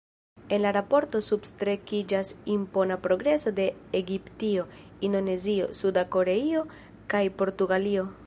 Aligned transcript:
En 0.55 0.59
la 0.65 0.69
raporto 0.75 1.19
substrekiĝas 1.25 2.31
impona 2.53 2.97
progreso 3.03 3.53
de 3.61 3.67
Egiptio, 4.01 4.65
Indonezio, 5.09 5.71
Suda 5.83 6.05
Koreio 6.17 6.65
kaj 7.15 7.25
Portugalio. 7.43 8.11